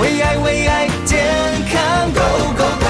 [0.00, 1.24] 为爱为爱健
[1.70, 2.20] 康 Go
[2.56, 2.86] Go Go，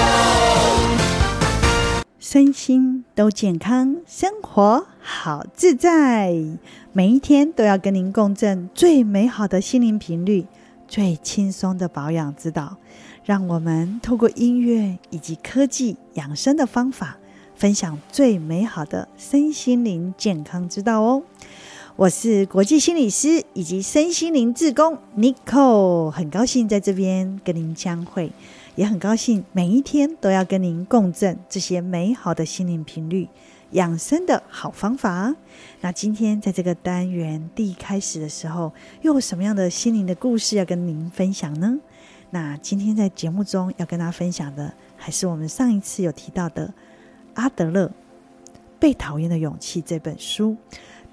[2.19, 6.35] 身心都健康，生活好自在。
[6.93, 10.47] 每一天都要跟您共振最美好的心灵频率，
[10.89, 12.79] 最轻松的保养之道。
[13.23, 17.19] 让我们透过音乐以及科技养生的方法，
[17.55, 21.23] 分享最美好的身心灵健康之道哦。
[21.97, 28.33] 我是国际心理师以及身心灵志工 Nico，很高兴在这边跟您相会，
[28.75, 33.29] 也很高兴每一天都要跟您共振这些美好的心灵频率、
[33.71, 35.37] 养生的好方法。
[35.83, 38.73] 那今天在这个单元第一开始的时候，
[39.03, 41.79] 又有什么样的心灵的故事要跟您分享呢？
[42.31, 46.75] 那今天在节目中要跟大家分享的，还是我们上一次有提到的
[47.35, 47.87] 阿德勒
[48.81, 50.57] 《被讨厌的勇气》这本书。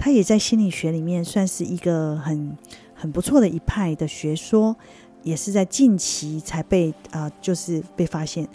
[0.01, 2.57] 他也在心理学里面算是一个很
[2.95, 4.75] 很不错的一派的学说，
[5.21, 8.47] 也是在近期才被啊、就是被发现，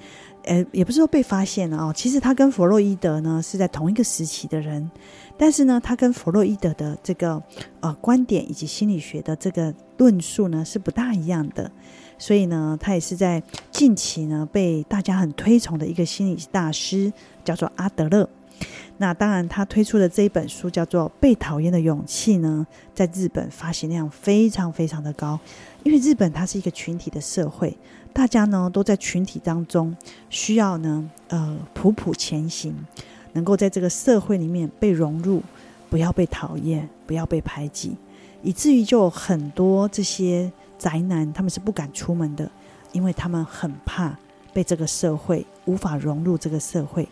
[0.43, 1.93] 呃，也不是说被发现了哦。
[1.95, 4.91] 其实他跟弗洛伊德呢是在同一个时期的人，
[5.38, 7.41] 但是呢，他跟弗洛伊德的这个
[7.79, 11.71] 呃观点以及心理学的这个论述呢是不大一样的，
[12.19, 17.13] 所以呢，他也是在近期呢被大家很推崇的一个心理大师，
[17.45, 18.29] 叫做阿德勒。
[18.99, 25.38] 那当然，他推出的这一本书叫做《被讨厌的勇气》呢，在日本发行量非常非常的高，
[25.82, 27.76] 因为日本它是一个群体的社会，
[28.15, 29.95] 大家呢都在群体当中，
[30.30, 32.74] 需要呢呃普普前行，
[33.35, 35.43] 能够在这个社会里面被融入，
[35.91, 37.95] 不要被讨厌，不要被排挤，
[38.43, 42.51] 以至于就很多这些宅男他们是不敢出门的，
[42.93, 44.16] 因为他们很怕
[44.54, 47.07] 被这个社会无法融入这个社会，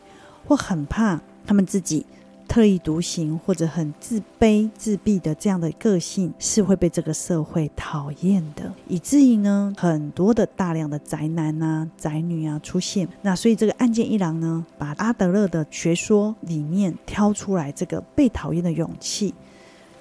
[0.47, 1.20] 或很怕。
[1.47, 2.05] 他们自己
[2.47, 13.09] 特立独行，或者很自卑、自闭的这样的个性，是会被这个社会讨厌的，以至于呢，很多的大量的宅男啊、宅女啊出现。
[13.23, 19.35] 那所以这个案件一郎呢，把阿德勒的学说里面挑出来，这个被讨厌的勇气，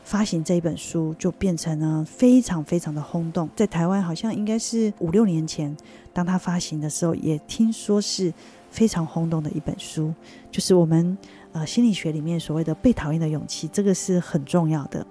[0.04, 3.50] 发行这一本书，就变成了非常非常的轰动。
[3.56, 5.76] 在台湾好像应该是五六年前，
[6.12, 8.34] 当他发行的时候，也听说是。
[8.74, 10.12] 非常轰动的一本书，
[10.52, 11.16] 就是我们
[11.52, 15.06] 呃心理学里面所谓的被讨厌的勇气，这个是很重要的。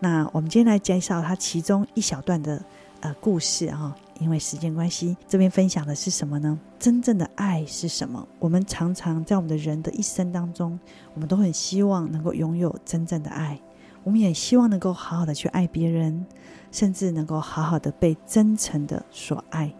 [0.00, 2.60] 那我们今天来介绍它其中一小段的
[3.00, 6.58] 呃故事啊，因为时间关系，这边分享的是什么呢？
[6.80, 8.26] 真正的爱是什么？
[8.40, 10.78] 我们常常在我们的人的一生当中，
[11.14, 13.58] 我们都很希望能够拥有真正的爱，
[14.02, 16.26] 我们也希望能够好好的去爱别人，
[16.72, 19.72] 甚至能够好好的被真诚的所爱。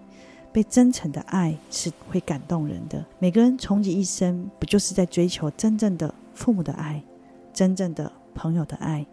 [0.56, 3.04] 被真诚的爱是会感动人的。
[3.18, 7.02] 每个人穷极一生，不就是在追求真正的父母的爱、
[7.52, 9.04] 真正的朋友的爱、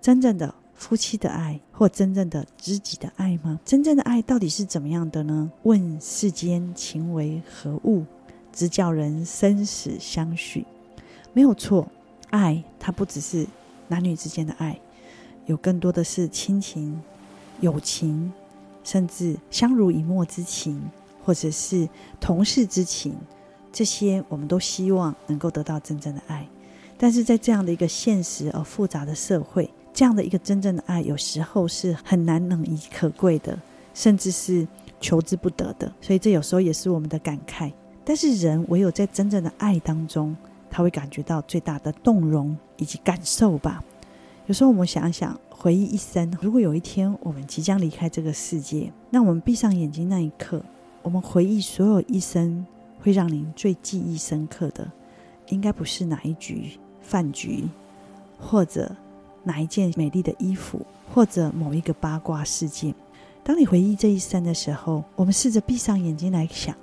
[0.00, 3.58] 真正的夫妻的爱，或真正的知己的爱吗？
[3.64, 5.50] 真正的爱到底是怎么样的呢？
[5.64, 8.04] 问世间情为何物，
[8.52, 10.64] 直叫人生死相许。
[11.32, 11.84] 没有错，
[12.30, 13.44] 爱它不只是
[13.88, 14.78] 男女之间的爱，
[15.46, 17.02] 有更多的是亲情、
[17.58, 18.32] 友情。
[18.84, 20.80] 甚至相濡以沫之情，
[21.24, 21.88] 或者是
[22.20, 23.14] 同事之情，
[23.72, 26.46] 这些我们都希望能够得到真正的爱。
[26.98, 33.58] 但是在这样的一个现实而复杂的社会，这样的一个真正的爱，有时候是很难能以可贵的，
[33.92, 34.66] 甚至是
[35.00, 35.92] 求之不得的。
[36.00, 37.72] 所以这有时候也是我们的感慨。
[38.04, 40.36] 但是人唯有在真正的爱当中，
[40.70, 43.82] 他会感觉到最大的动容以及感受吧。
[44.46, 45.38] 有时候我们想想。
[45.62, 50.60] 回忆一生，如果有一天我们即将离开这个世界，那我们闭上眼睛那一刻，
[51.02, 52.66] 我们回忆所有一生
[53.00, 54.90] 会让您最记忆深刻的，
[55.50, 57.68] 应该不是哪一局饭局，
[58.40, 58.90] 或者
[59.44, 62.92] 哪一件美丽的衣服，或者某一个八卦事件。
[63.44, 66.74] 当你回忆这一生的时候，我们试着闭上眼睛来想，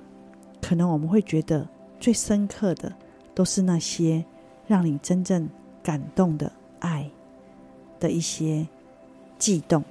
[0.61, 1.67] 可能我们会觉得
[1.99, 2.89] 最深刻的，
[3.35, 4.23] 都是那些
[4.67, 5.49] 让你真正
[5.83, 6.49] 感动的。
[7.99, 8.65] 的一些
[9.37, 9.83] 悸动，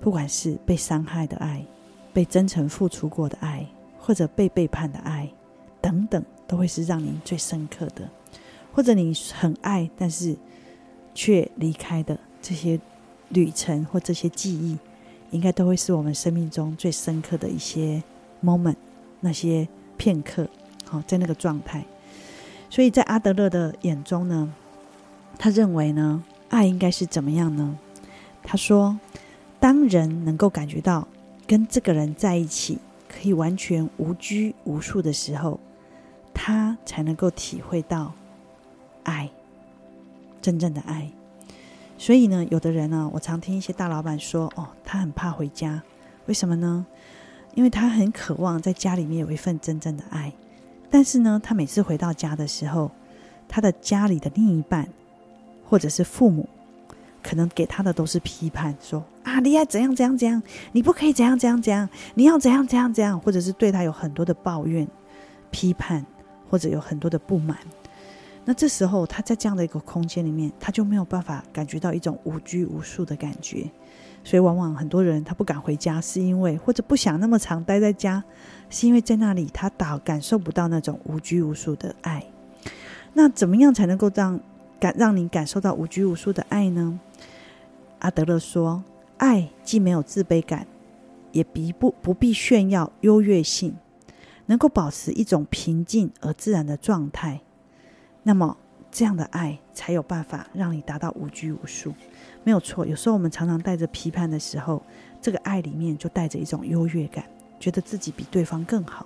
[0.00, 1.64] 不管是被伤害的爱，
[2.12, 3.66] 被真诚付出过的爱，
[3.98, 5.28] 或者被背叛的爱，
[5.80, 8.08] 等等，都会是让您最深刻的。
[8.72, 10.36] 或者你很爱，但是
[11.14, 12.80] 却离开的这些
[13.30, 14.78] 旅程或这些记忆，
[15.30, 18.02] 应该都会是我们生命中最深刻的一些
[18.42, 18.76] moment，
[19.20, 20.48] 那些片刻，
[20.84, 21.84] 好，在那个状态。
[22.70, 24.52] 所以在阿德勒的眼中呢，
[25.38, 26.24] 他认为呢。
[26.50, 27.78] 爱应该是怎么样呢？
[28.42, 28.98] 他说
[29.58, 31.06] ：“当人能够感觉到
[31.46, 35.58] 跟这个人在一起可以完全无拘无束的时候，
[36.34, 38.12] 他才能够体会到
[39.04, 39.30] 爱，
[40.42, 41.10] 真正的爱。
[41.96, 45.82] 所以呢，有的人呢，我常听一些大老板说：‘哦，他很怕回家，
[46.26, 46.86] 为什么呢？
[47.54, 50.32] 因为他很渴望在家里面有一份真正的爱，
[50.88, 52.90] 但是呢，他每次回到家的时候，
[53.48, 54.88] 他的家里的另一半
[55.70, 56.48] 或者是父母，
[57.22, 64.84] 可能给他的都是批判，说啊，你要怎样怎样怎样，你不可以怎样怎样怎样，你要怎样怎样怎样，或者是对他有很多的抱怨、
[65.52, 66.04] 批判，
[66.50, 67.56] 或者有很多的不满。
[68.44, 73.70] 那这时候他在这样的一个空间里面，他就没有办法感觉到一种无拘无束的感觉。
[74.24, 78.24] 所以往往很多人他不敢回家，是因为或者不想那么长待在家，
[78.70, 82.24] 是因为在那里他导感受不到那种无拘无束的爱。
[83.12, 84.40] 那怎么样才能够让
[84.80, 86.98] 感让你感受到无拘无束的爱呢？
[87.98, 88.82] 阿德勒说
[89.18, 90.66] ：“爱既没有自卑感，
[91.32, 93.76] 也必不不必炫耀优越性，
[94.46, 97.42] 能够保持一种平静而自然的状态。
[98.22, 98.56] 那么，
[98.90, 101.92] 这样的爱才有办法让你达到无拘无束。
[102.42, 104.82] 没有错，有时候我们常常带着批判的时候，
[105.20, 107.22] 这个爱里面就带着一种优越感，
[107.60, 109.04] 觉得自己比对方更好、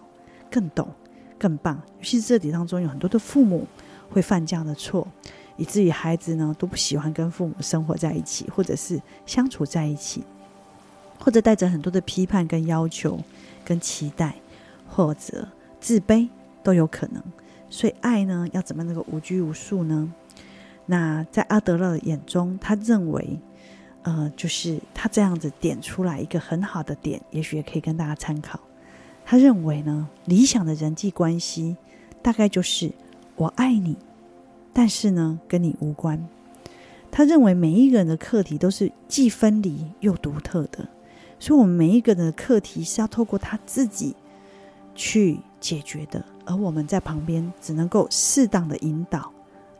[0.48, 0.88] 更懂、
[1.36, 1.74] 更棒。
[1.98, 3.66] 尤其是这里当中有很多的父母
[4.08, 5.08] 会犯这样的错。”
[5.56, 10.24] 以至于孩子呢都不喜欢跟父母生活在一起，或者是相处在一起，
[11.18, 13.18] 或者带着很多的批判跟要求、
[13.64, 14.34] 跟期待，
[14.88, 15.46] 或者
[15.80, 16.28] 自卑
[16.62, 17.22] 都有可能。
[17.70, 20.12] 所以爱呢要怎么能够无拘无束呢？
[20.86, 23.38] 那在阿德勒的眼中，他认为，
[24.02, 28.60] 呃，就是他这样子点出来一个很好的点，也许也可以跟大家参考。
[29.24, 31.76] 他认为呢，理想的人际关系
[32.20, 32.92] 大概就是
[33.36, 33.96] 我爱你。
[34.74, 36.22] 但是呢，跟你无关。
[37.10, 40.86] 他认为每一个人的课题都是既分离又独特的，
[41.38, 44.16] 所以，我们每一个人的课题是要透过他自己
[44.96, 49.30] 去解决的，而我们在旁边只能够适当的引导，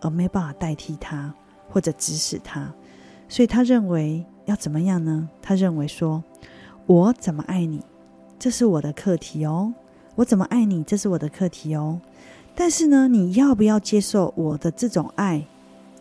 [0.00, 1.34] 而没办法代替他
[1.68, 2.72] 或者指使他。
[3.28, 5.28] 所以，他认为要怎么样呢？
[5.42, 6.22] 他认为说，
[6.86, 7.82] 我怎么爱你，
[8.38, 9.74] 这是我的课题哦。
[10.14, 12.00] 我怎么爱你，这是我的课题哦。
[12.54, 15.44] 但是呢，你要不要接受我的这种爱，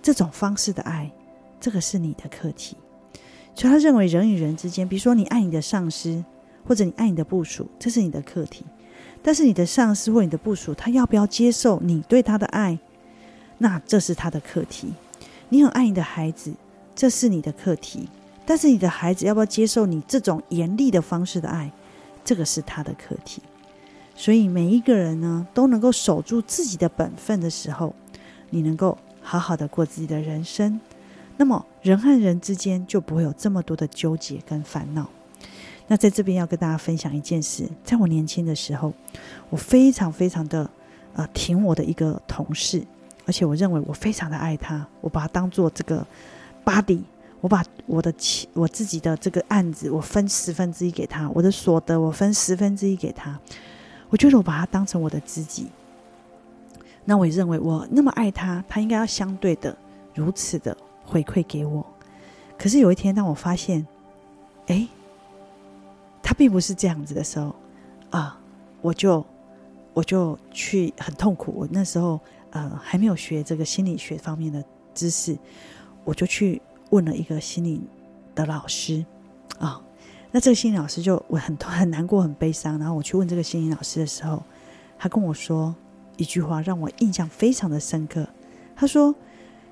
[0.01, 1.11] 这种方式的爱，
[1.59, 2.77] 这个是你的课题。
[3.55, 6.23] 所以他认为人与人之间，比如说你爱你的上司，
[6.67, 8.65] 或者你爱你的部属，这是你的课题。
[9.21, 12.77] 但是你的上司或你的部属，他要不要接受你对他的爱，
[13.57, 14.93] 那这是他的课题。
[15.49, 16.53] 你很爱你的孩子，
[16.93, 18.09] 这是你的课题。
[18.45, 21.71] 但是你的孩子要不要接受你这种严厉的方式的爱，
[22.25, 23.41] 这个是他的课题。
[24.15, 27.93] 所以每一个人呢，都能够守住自己的本分的时候，
[28.51, 30.79] 你能够好好的过自己的人生，
[31.37, 35.09] 那么人和人之间就不会有这么多的纠结跟烦恼。
[35.87, 38.93] 那在这边要跟大家分享一件事，在我年轻的时候，
[39.49, 40.69] 我非常非常的
[41.13, 42.81] 呃挺我的一个同事，
[43.25, 46.05] 而且我认为我非常的爱他，我把他当做这个
[46.63, 47.01] buddy，
[47.41, 53.37] 我把我的钱我自己的这个案子，我分十分之一给他，我的所得我分十分之一给他。
[54.13, 55.69] 我觉得我把他当成我的知己，
[57.03, 59.75] 那我也认为我那么爱他，他应该要相对的
[60.13, 61.83] 如此的回馈给我。
[62.55, 63.87] 可是有一天，当我发现，
[64.67, 64.87] 哎，
[66.21, 67.55] 他并不是这样子的时候，
[68.11, 68.39] 啊，
[68.83, 69.25] 我就
[69.95, 71.51] 我就去很痛苦。
[71.57, 72.19] 我那时候
[72.51, 74.63] 呃还没有学这个心理学方面的
[74.93, 75.35] 知识，
[76.03, 76.61] 我就去
[76.91, 77.81] 问了一个心理
[78.35, 79.03] 的老师
[79.57, 79.81] 啊。
[80.35, 84.41] 那这个心理老师就我很很难过很悲伤，然后我去问这个心理老师的时候，
[84.97, 85.75] 他跟我说
[86.17, 88.27] 一句话让我印象非常的深刻。
[88.75, 89.13] 他说：“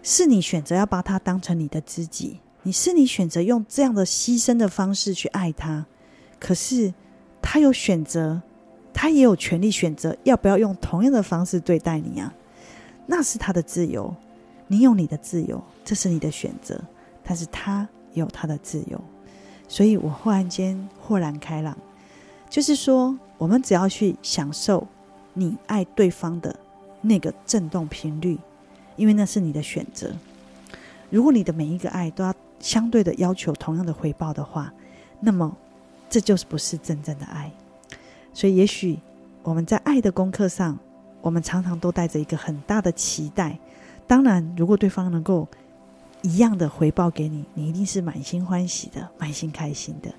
[0.04, 5.84] 是你选择要把他当成你的知己，你是你选择用这样的牺牲的方式去爱他，
[6.40, 6.94] 可是
[7.42, 8.40] 他有选择，
[8.94, 12.32] 他也有权利选择要不要用同样的方式对待你啊，
[13.08, 14.16] 那是他的自由，
[14.68, 16.80] 你有你的自由，这是你的选择，
[17.24, 19.02] 但是他有他的自由。”
[19.72, 21.78] 所以我忽然间豁然开朗，
[22.50, 24.86] 就是说，我们只要去享受
[25.34, 26.54] 你爱对方的
[27.00, 28.38] 那个震动频率，
[28.98, 30.12] 因为那是你的选择。
[31.10, 34.74] 如果你的每一个爱都要相对的要求同样的回报的话，
[35.22, 35.56] 那么
[36.10, 37.50] 这就是不是真正的爱。
[38.34, 39.00] 所以，也许
[39.42, 40.78] 我们在爱的功课上，
[41.22, 43.58] 我们常常都带着一个很大的期待。
[44.06, 45.48] 当然，如果对方能够。
[46.22, 50.14] 一样的回报给你，你一定是满心欢喜的，满心开心的。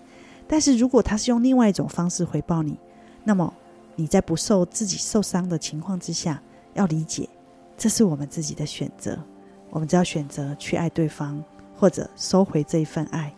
[0.49, 2.76] 但是如果他是用另外一种方式回报你，
[3.25, 3.52] 那么
[3.94, 6.42] 你在不受自己受伤的情况之下，
[6.75, 7.28] 要理解，
[7.76, 9.18] 这是我们自己的选择。
[9.71, 11.42] 我们只要选择去爱对方，
[11.78, 13.32] 或者收回这一份爱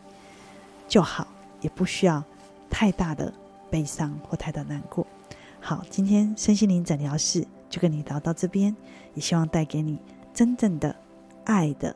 [0.88, 1.28] 就好，
[1.60, 2.24] 也不需要
[2.68, 3.32] 太大的
[3.70, 5.06] 悲伤或太大难过。
[5.60, 8.74] 好，今天身心灵诊疗室就跟你聊到这边，
[9.14, 9.98] 也希望带给你
[10.32, 10.96] 真正的
[11.44, 11.94] 爱的。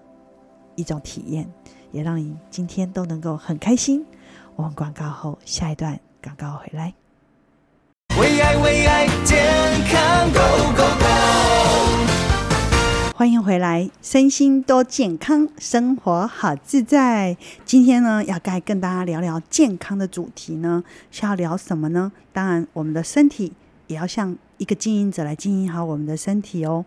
[0.79, 1.51] 一种体验
[1.91, 4.07] 也让你今天都能够很开心。
[4.55, 6.95] 我们广告后下一段广告回来。
[8.17, 9.45] 为爱为爱健
[9.89, 10.39] 康 go
[10.77, 11.05] go go
[13.17, 17.37] 欢迎回来身心多健康生活好自在。
[17.65, 22.13] 今天呢要该跟大家聊聊健康的主题呢是要聊什么呢？
[22.33, 23.53] 当然我们的身体
[23.89, 26.85] 也要像一个经营者来经营好我们的身体哦，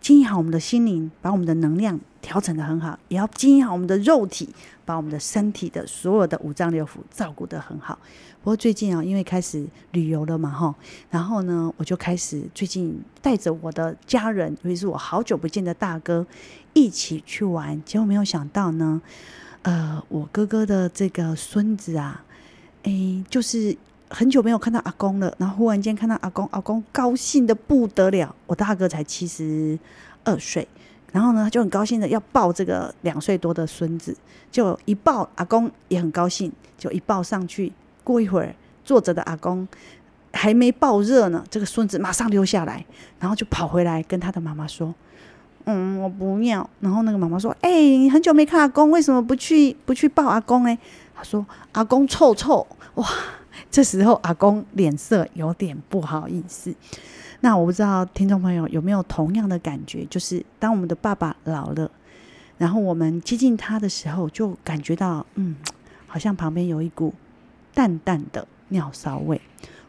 [0.00, 4.48] 经营好我们的心灵，把我们的能量调整得很好，也要经营好我们的肉体，
[4.84, 7.98] 把我们的身体的所有的五脏六腑照顾得很好。
[8.42, 10.74] 不过最近啊，因为开始旅游了嘛，哈，
[11.10, 16.26] 然后呢，我就开始最近带着我的家人，尤其是我好久不见的大哥，
[16.74, 17.80] 一起去玩。
[17.84, 19.00] 结果没有想到呢，
[19.62, 22.24] 呃，我哥哥的这个孙子啊，
[22.82, 23.76] 诶，就是
[24.12, 28.34] 很久没有看到阿公了，然后忽然间看到阿公，阿公高兴的不得了。
[28.46, 29.78] 我大哥才七十
[30.22, 30.68] 二岁，
[31.12, 34.16] 然后呢，就很高兴的要抱这个两岁多的孙子，
[34.50, 37.72] 就一抱，阿公也很高兴，就一抱上去。
[38.04, 38.54] 过一会儿，
[38.84, 39.66] 坐着的阿公
[40.32, 42.84] 还没抱热呢，这个孙子马上溜下来，
[43.18, 44.94] 然后就跑回来跟他的妈妈说
[45.66, 50.76] ：“嗯，我不要。”然后那个妈妈说：“哎、你很久没看阿公，为什么不去不去抱阿公？”哎，
[51.14, 52.66] 他说：“阿公臭臭。”
[52.96, 53.06] 哇，
[53.70, 56.74] 这时候阿公脸色有点不好意思。
[57.40, 61.90] 那我不知道听众朋友有没有同样的感觉，就是当我们的爸爸老了，
[62.58, 65.56] 然后我们接近他的时候，就感觉到嗯，
[66.06, 67.12] 好像旁边有一股。
[67.74, 69.40] 淡淡的尿骚味，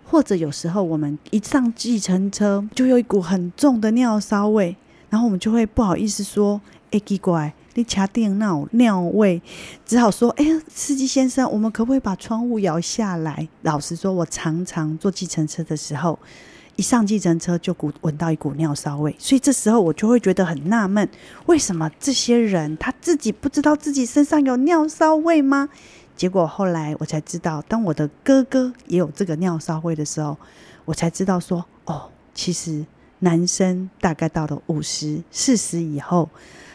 [0.06, 4.78] 或者有时候我们一上计程车，就有一股很重的尿骚味，
[5.10, 9.42] 然后我们就会不好意思说：“哎，奇怪，你掐定那尿味。”
[9.86, 16.18] 只好说：“哎呀，司机先生，我们可不可以把窗户摇下来？”老实说，我常常坐计程车的时候，
[16.76, 21.08] 一上计程车就股闻到一股尿骚味，所以这时候我就会觉得很纳闷：
[21.46, 25.70] 为什么这些人他自己不知道自己身上有尿骚味吗？
[26.16, 30.38] 结果后来我才知道，当我的哥哥也有这个尿骚味的时候，
[30.86, 32.86] 我才知道说，哦，其实
[33.20, 36.30] 男生大概到了五十、四十以后，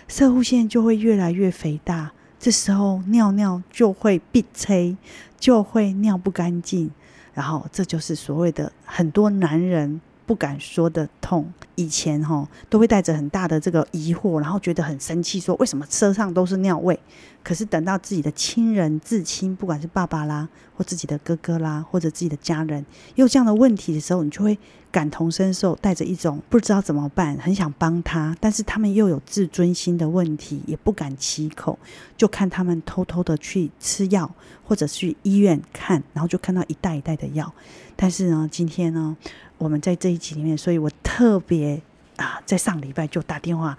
[0.08, 2.10] 射护腺就会越来越肥大，
[2.40, 4.96] 这时候尿尿就会闭塞，
[5.38, 6.90] 就会尿不干净，
[7.34, 11.50] 然后这就是所谓的很多男人不敢说的痛。
[11.76, 16.98] 以前哈都会带着很大的这个疑惑，然后觉得很生气，说为什么车上都是尿味？
[17.42, 24.58] 可是等到自己的亲人至亲，不管是爸爸啦，或自己的哥哥啦，或者自己的家人，有这样的问题的时候，你就会
[24.90, 31.78] 感同身受，带着一种不知道怎么办，很想帮他，但是他们又有自尊心的问题，也不敢启口，
[32.18, 34.30] 就看他们偷偷的去吃药，
[34.64, 37.54] 或者去医院看，然后就看到一袋一袋的药。
[38.00, 39.16] 但是呢，今天呢，
[39.58, 41.82] 我们在这一集里面，所以我特别
[42.16, 43.76] 啊，在上礼拜就打电话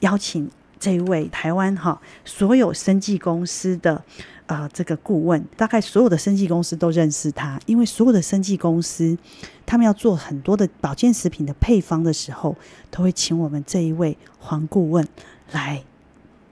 [0.00, 0.48] 邀请。
[0.78, 4.04] 这一位台湾哈，所有生技公司的
[4.44, 9.16] 呃这个顾问，大概所有的生技公司都认识他，因为所有的生技公司，
[9.64, 12.54] 他们要做很多的保健食品的配方的时候，
[12.90, 15.08] 都会请我们这一位黄顾问
[15.50, 15.82] 来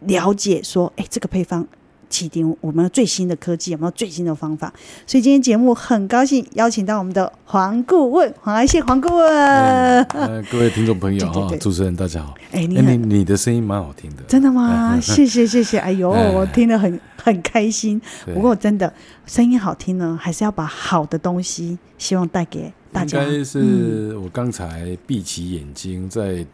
[0.01, 1.69] 了解说，哎，这个配方。
[2.09, 4.73] 启迪我们最新的科技，有没有最新的方法？
[5.07, 10.05] 所以今天节目很高兴邀请到我们的黄顾问，黄爱谢黄顾问。
[10.05, 12.35] 呃， 各位听众朋友哈，主持人大家好。
[12.53, 14.99] 哎，你你你的声音蛮好听的，真的吗？
[15.03, 15.79] 谢谢谢谢。
[15.79, 18.01] 哎呦，我听得很很开心。
[18.33, 18.93] 不过真的
[19.27, 23.23] 声音好听呢，还是要把好的东西希望带给大家。
[23.23, 26.45] 应该是我刚才闭起眼睛在。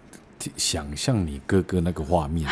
[0.56, 2.48] 想象你哥哥那个画面，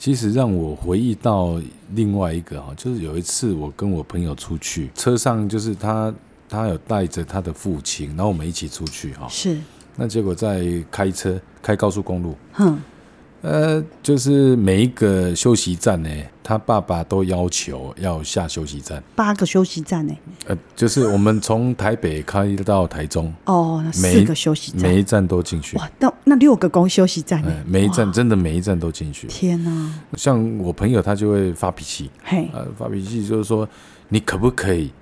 [0.00, 6.12] 其实让我回忆到另外一个哈，就是有一次我跟我朋友出去，车上就是他，
[6.48, 9.58] 他有带着他的父亲，然后我们一起出去哈，是，
[9.96, 12.80] 那结果在开车开高速公路，嗯。
[13.42, 16.10] 呃，就是每一个休息站呢，
[16.42, 19.02] 他爸爸都要求要下休息站。
[19.14, 20.14] 八个休息站呢？
[20.46, 23.32] 呃，就是我们从台北开到台中。
[23.46, 25.76] 哦，那四个休息站，每一站都进去。
[25.78, 27.50] 哇，那那六个公休息站呢？
[27.66, 29.26] 每一站真的每一站都进去。
[29.26, 29.94] 天哪！
[30.18, 33.66] 像我朋友他就会发脾气，嘿，呃，发脾气就是说，
[34.08, 34.92] 你可不可以？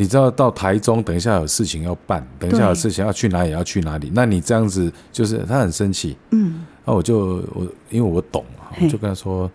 [0.00, 4.10] 你知道到台中，等一下有事情要办，等一下有事情要去哪里要去哪里？
[4.14, 6.64] 那你这样子就是他很生气，嗯。
[6.86, 9.50] 那我就我因为我懂嘛，我就跟他说，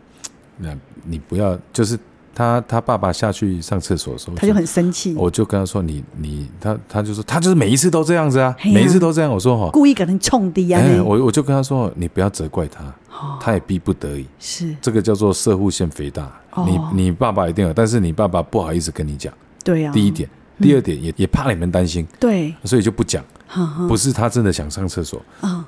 [0.57, 0.71] 那
[1.03, 1.97] 你不要，就是
[2.35, 5.15] 他他爸爸下去上厕所的时候，他就很生气。
[5.15, 9.31] 我就跟他说，你你他他就说他就是每一次都这样子啊，每一次都这样。
[9.31, 10.79] 我说哈，故意给人冲的呀。
[11.03, 12.93] 我我就跟他说，你不要责怪他，
[13.41, 14.27] 他也逼不得已。
[14.37, 16.31] 是这个叫做射护腺肥大，
[16.67, 19.33] 你你爸爸一定有，但是你爸爸不好意思跟你讲。
[19.65, 19.91] 对呀。
[19.91, 20.29] 第一点，
[20.61, 23.21] 第二点也也怕你们担心，对，所以就不讲。
[23.87, 25.21] 不是他真的想上厕所，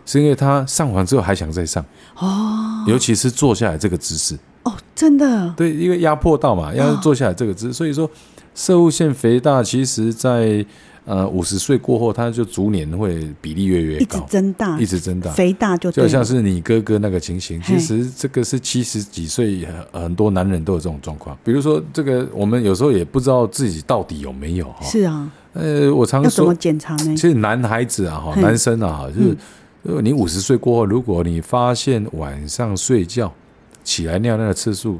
[0.06, 1.84] 是因为他上完之后还想再上
[2.16, 4.38] 哦，尤其是坐下来这个姿势。
[4.63, 5.54] 哦，真的。
[5.56, 8.10] 对，因为压迫到嘛，要坐下来这个姿势，所以说
[8.54, 10.66] 射物腺肥大其实在
[11.07, 17.61] 呃五十岁过后，他就逐年会比例越越高，一直增大，一直增大，肥大就就像是你哥哥那个情形。
[17.61, 21.35] 其实这个是七十几岁很多男人都有这种状况。
[21.45, 24.83] 比如说这个，我们有时候也不知道自己到底有没有哈。
[24.83, 27.15] 是啊，呃，我常说怎么检查呢？
[27.15, 33.33] 其实男孩子啊哈，男生啊就是，你五十岁过后，如果你发现晚上睡觉
[33.81, 34.99] 起来尿尿的次数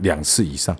[0.00, 0.76] 两次以上。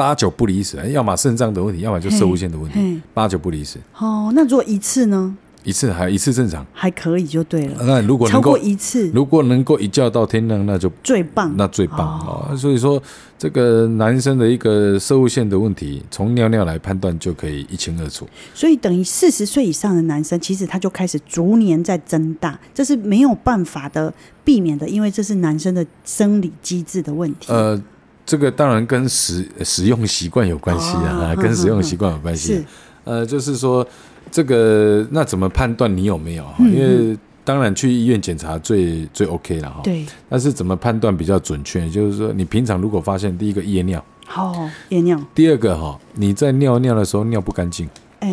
[0.00, 3.78] 八九不离十，要么肾脏的问题，要么就射物线的问题，八九不离十。
[3.98, 5.36] 哦，那如果一次呢？
[5.62, 7.76] 一次还一次正常，还可以就对了。
[7.82, 12.56] 那如果超过一次，如果能够一觉到天亮，那就最棒，那最棒哦。
[12.56, 12.98] 所以说，
[13.36, 18.26] 这个男生的一个射物线的问题，从尿尿来判断就可以一清二楚。
[18.54, 24.10] 所以等于四十岁以上的男生，其实他就开始逐年在增大，这是没有办法的
[24.42, 27.52] 避免的，因为这是男生的生理机制的问题。
[27.52, 27.78] 呃。
[28.30, 32.54] 这个当然跟使使用习惯有关系啊，跟使用习惯有关系。
[32.62, 32.64] 是，
[33.02, 33.84] 呃，就是说
[34.30, 36.46] 这个那怎么判断你有没有？
[36.60, 39.80] 因为当然去医院检查最最 OK 了哈。
[39.82, 40.06] 对。
[40.28, 41.90] 但是怎么判断比较准确？
[41.90, 44.54] 就是说你平常如果发现第一个夜尿，好
[44.90, 45.20] 夜尿。
[45.34, 47.90] 第二个哈，你在尿尿的时候尿不干净。
[48.20, 48.30] 哎。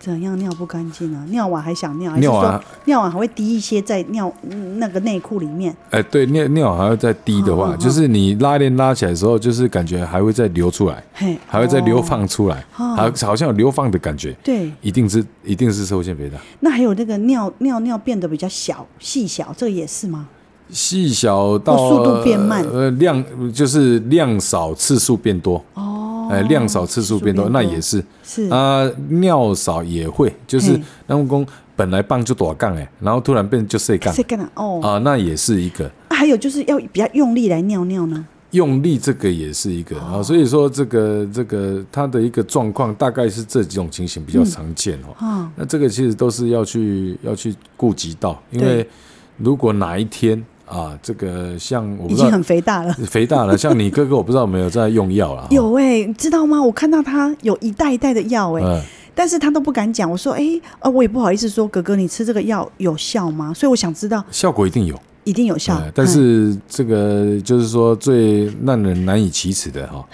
[0.00, 1.26] 怎样尿不干净呢？
[1.30, 4.32] 尿完还想尿，尿完尿完还会滴一些在尿
[4.76, 5.74] 那个内裤里面。
[5.90, 11.02] 哎，对，尿尿还要再滴的话，就是你拉链拉起来的时候，就是感觉还会再流出来，
[11.46, 14.32] 还会再流放出来，好，好像有流放的感觉。
[14.44, 16.38] 对，一定是一定是摄护腺肥大。
[16.60, 20.28] 那还有那个尿尿尿变得比较小细小，这个也是吗？
[20.70, 23.24] 细小到速度变慢，呃，量
[23.54, 25.64] 就是量少次数变多。
[25.72, 25.87] 哦。
[26.28, 28.48] 哎，量少次数变多，那也是是。
[28.48, 34.80] 啊，尿少也会，就是那公公本来棒就多杠哎，然后突然变就碎杠，碎杠哦。
[34.82, 35.90] 啊，那也是一个。
[36.10, 45.50] 还有就是要比较用力来尿尿呢，用力这个也是一个啊，所以说这个这个它的一个状况大概是这几种情形比较常见哦。
[45.56, 48.88] 那这个其实都是要去要去顾及到，因为
[49.36, 50.44] 如果哪一天。
[50.70, 53.56] 啊，这个像我已经很肥大了，肥大了。
[53.58, 55.46] 像你哥哥，我不知道有没有在用药了。
[55.50, 56.62] 有哎、欸，你知道吗？
[56.62, 58.82] 我看到他有一袋一袋的药哎、欸，嗯、
[59.14, 60.10] 但是他都不敢讲。
[60.10, 63.52] 我说哎，呃，我也不好意思说，哥哥，你吃这个药有效吗？
[63.54, 65.82] 所以我想知道，效果一定有，一定有效。
[65.94, 70.06] 但是这个就是说最让人难以启齿的哈。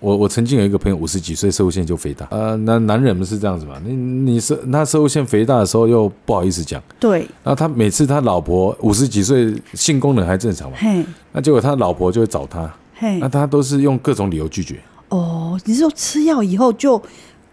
[0.00, 2.26] 我我曾经有一个朋友五十几岁，摄护腺就肥大。
[2.30, 3.80] 呃，男男人们是这样子嘛？
[3.84, 6.82] 你你是他摄护腺肥大的时候又不好意思讲。
[6.98, 7.28] 对。
[7.44, 10.76] 那他每次他老婆五十几岁，性功能还正常嘛？
[10.80, 11.04] 嘿。
[11.32, 12.72] 那结果他老婆就会找他。
[12.94, 13.18] 嘿。
[13.18, 14.80] 那他都是用各种理由拒绝。
[15.10, 17.00] 哦，你是说吃药以后就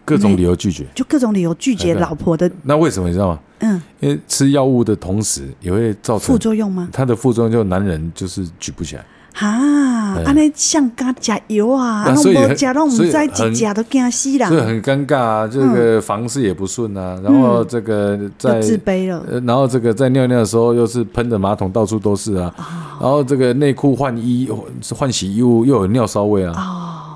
[0.06, 0.86] 各种理由拒绝？
[0.94, 2.50] 就各种理由拒绝老婆的。
[2.62, 3.40] 那为什么你知道吗？
[3.58, 3.82] 嗯。
[4.00, 6.88] 因为吃药物的同时也会造成副作用吗？
[6.90, 9.04] 他的副作用就男人就是举不起来。
[9.38, 15.46] 啊，安尼像加加油啊，然后无加拢唔在一加都惊死啦，所以很尴尬啊。
[15.46, 22.52] 这个房事也不顺啊，然后这个在自卑了，然后这个在尿尿的时候又是喷的马桶到处都是啊，
[23.00, 24.48] 然后这个内裤换衣
[24.92, 26.52] 换洗衣物又有尿骚味啊，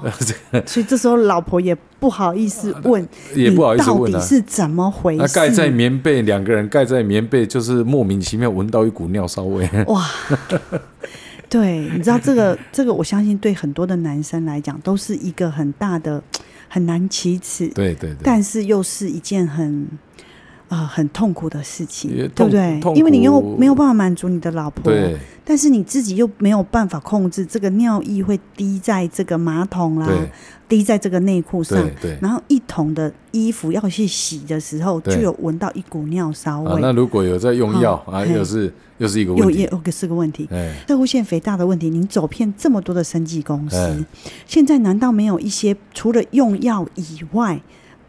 [0.04, 0.10] 哦，
[0.64, 3.04] 所以这时候老婆也不好意思问，
[3.34, 5.34] 也不好意思问到底是怎么回事？
[5.34, 10.04] 盖在棉被，两个人盖在棉被，就是莫名其妙闻到一股尿骚味，哇。
[11.52, 16.22] 对，你知道这个 这个，我相信对很多的男生来讲，都是一个很大的
[16.66, 19.86] 很难启齿，对对对，但是又是一件很
[20.72, 22.96] 啊、呃、很痛苦的事情，痛对不对？
[22.96, 24.90] 因为你又没有办法满足你的老婆，
[25.44, 30.08] 但是你自己又没有办法控制这个尿液会滴在这个马桶啦。
[30.68, 31.86] 滴在这个内裤上，
[32.18, 36.80] 然后一桶的衣服要去洗的时候，就有闻到一股尿骚味。
[36.80, 40.48] 那如果有在用药啊，又是又是一个问题，又是个问题。
[40.88, 44.02] 摄护腺肥大的问题，您走遍这么多的生技公司，
[44.46, 47.60] 现在难道没有一些除了用药以外，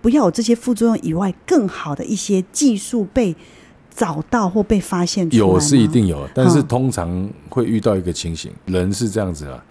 [0.03, 3.33] 不要有这些副作用以外，更好的一些技术被
[3.89, 5.39] 找到或被发现出来？
[5.39, 9.63] 有是一定有，但是通常会遇到一个情形，人是这样子啊，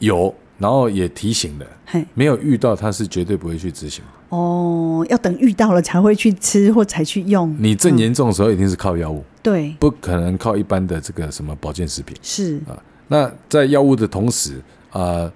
[0.00, 0.34] 有。
[0.60, 4.02] 然后也提醒了，嘿没有遇到他是绝对不会去执行。
[4.30, 7.54] 哦，要等遇到了才会去吃或才去用。
[7.60, 12.16] 你正严重的时候一定是靠药物，对、嗯，不可能靠一般的这个什么保健食品。
[12.20, 12.74] 是啊，
[13.06, 14.56] 那在药物的同时
[14.90, 15.32] 啊、呃，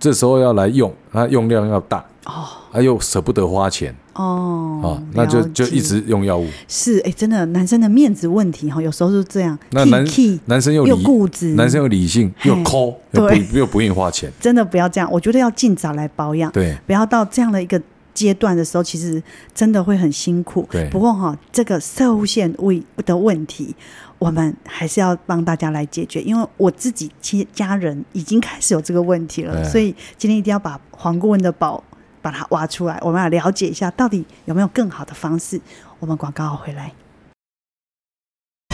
[0.00, 3.94] 这时候要来用，它用量要大哦，还又舍不得花钱。
[4.14, 6.46] 哦，哦，那就就一直用药物。
[6.68, 9.58] 是，哎，真的，男生的面子问题哈，有时候是这样。
[9.70, 10.04] 那男
[10.44, 14.30] 男生又又固执，男生又理性，又抠，对，又不愿意花钱。
[14.38, 16.52] 真的不要这样，我觉得要尽早来保养。
[16.52, 17.80] 对，不要到这样的一个
[18.12, 19.20] 阶段的时候，其实
[19.54, 20.68] 真的会很辛苦。
[20.70, 23.74] 对，不过哈，这个摄护腺胃的问题，
[24.18, 31.82] 我们还是要帮大家来解决，因为我自己亲家人已经开始有这个问题了，所以今天一定要把黄顾问的宝。
[32.22, 35.60] 把它挖出来，我们要了解一下到底有没有更好的方式。
[35.98, 36.92] 我们广告回来。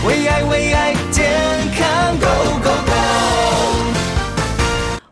[0.06, 1.26] 为爱为爱健
[1.74, 2.26] 康 Go
[2.62, 2.92] Go Go！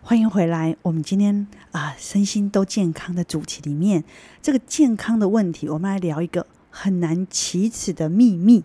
[0.03, 0.77] 欢迎回来。
[0.83, 4.05] 我们今天啊，身心都健康的主题里面，
[4.41, 8.63] 这个健康的问题，我们来聊一个很难启齿的秘密，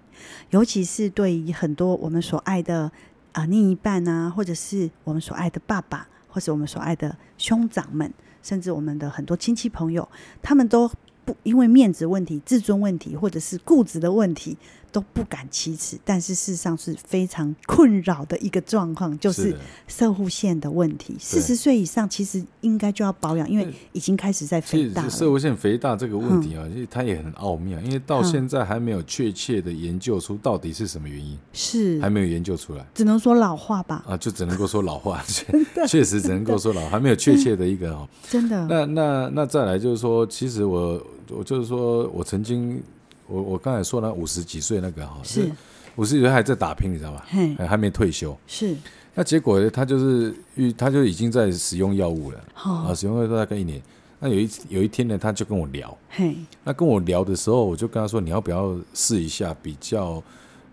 [0.52, 2.92] 尤其是对于很多我们所爱的
[3.32, 10.08] 啊另一半啊，或者是我们所爱的爸爸，或者我们所爱的兄长们，甚至我们的很多亲戚朋友，
[10.42, 10.90] 他们都
[11.24, 14.58] 不因为面子问题、自尊问题，或者是固执的问题。
[14.92, 19.56] 都不敢启齿，但是事实上是非常困扰的一个状况，就是
[19.88, 21.16] 射护腺的问题。
[21.20, 25.10] 四十岁以上其实应该就要保养，因为已经开始在肥大了。
[25.10, 34.04] 射护腺肥大这个问题啊，其实它也很奥妙，因为到现在还没有确切的研究出到底是什么原因，是还没有研究出来，只能说老化吧。
[34.08, 35.24] 啊，就只能够说老化，
[35.88, 38.08] 确实只能够说老，还没有确切的一个哦。
[38.30, 38.68] 真的。
[38.68, 42.82] 那那那再来就是说，其实我我就是说我曾经。
[43.32, 45.50] 我我刚才说了五十几岁那个哈，是
[45.96, 47.26] 五十几岁还在打拼，你知道吧？
[47.58, 48.38] 还还没退休。
[48.46, 48.76] 是。
[49.14, 50.36] 那结果他就是，
[50.78, 52.40] 他就已经在使用药物了。
[52.54, 53.82] 啊，使用药物大概一年。
[54.20, 55.98] 那有一有一天呢，他就跟我聊。
[56.10, 56.36] 嘿。
[56.64, 60.22] 那跟我聊的时候，我就跟他说：“你要不要试一下比较，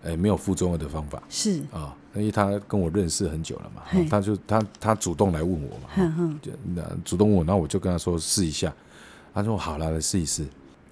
[0.03, 1.59] 呃，没有副作用的方法？”是。
[1.71, 8.73] 啊，因为他跟我认识很久了嘛，他就他他主动来问我嘛，就那主动问我，然后我就跟他说试一下。
[9.33, 10.45] 他说：“好了，来试一试。”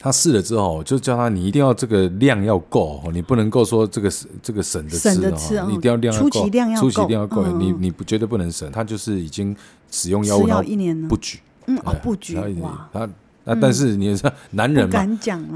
[0.07, 4.09] 他试了之后，就叫他你一定要这个量要够，你不能够说这个
[4.41, 8.71] 这个省着吃，你一定要量要够，初期量要够，初期量要够，你你不绝对不能省。
[8.71, 9.53] 他就是已经
[9.91, 13.09] 使用药物一年了，不举，嗯哦不举哇，他
[13.43, 15.07] 那但是你说男人嘛，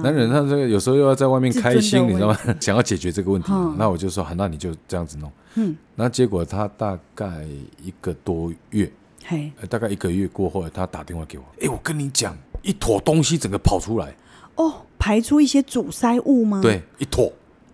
[0.03, 2.37] 男人他这个有时候又要在外面开心，你知道吗？
[2.59, 5.31] 想要解决这个问题，那我就说好，那你就这样子弄。
[5.55, 7.45] 嗯，那结果他大概
[7.81, 8.91] 一个多月，
[9.25, 14.13] 嘿，大概一个月过后，他打电话给我，哎，我跟你讲，一坨东西整个跑出来。
[14.61, 16.59] 哦，排出一些阻塞物吗？
[16.61, 17.31] 对，一坨。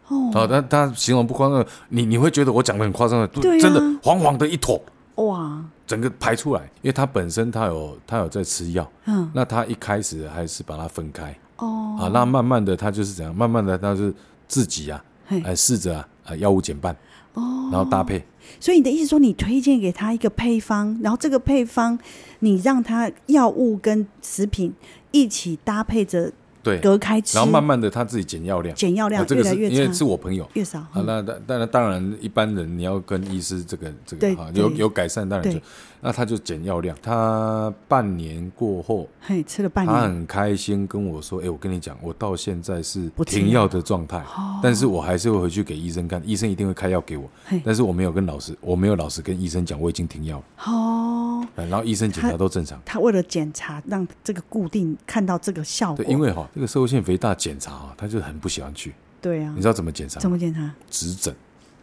[0.07, 4.81] 哦，好，他他形容不夸张，你你会觉得我讲的很夸张的，对，真的黄黄的一坨。
[5.15, 11.35] 哇，整个排出来，因为他本身他有他有在吃药，嗯，那他一开始还是把它分开。
[11.57, 14.13] 哦，啊，那慢慢的他就是怎样，慢慢的他是
[14.47, 15.03] 自己啊，
[15.43, 16.95] 哎试着啊，啊，药物减半，
[17.33, 18.23] 哦，然后搭配。
[18.61, 21.99] 所以你的意思说，你推荐给他一个配方，然后这个配方
[22.39, 24.73] 你让他药物跟食品
[25.11, 26.31] 一起搭配着。
[26.67, 30.45] 对，隔开吃，然后慢慢的他自己减药量，减药量越来越，因为是我朋友。
[30.53, 30.79] 越少。
[30.79, 35.57] 啊，那当当然当然一般人你要跟医师这个这个啊有有改善当然就，
[36.01, 36.95] 那他就减药量。
[37.01, 44.23] 他半年过后，嘿，吃了半年，他很开心跟我说：“哎，我跟你讲，我到现在是停药的状态，
[44.61, 47.29] 但是我还是会回去给医生看，医生一定会开药给我。
[47.63, 50.43] 但是我没有跟老师，我没有老实跟医生讲我已经停药了。
[50.65, 52.79] 哦，然后医生检查都正常。
[52.85, 56.03] 他为了检查，让这个固定看到这个效果。
[56.03, 56.47] 对，因为哈。
[56.53, 58.93] 这个摄护腺肥大检查啊，他就很不喜欢去。
[59.21, 60.19] 对啊，你知道怎么检查？
[60.19, 60.71] 怎么检查？
[60.89, 61.35] 指诊。